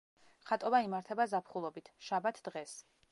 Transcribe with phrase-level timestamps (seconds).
[0.51, 2.75] ხატობა იმართება ზაფხულობით, შაბათ დღეს.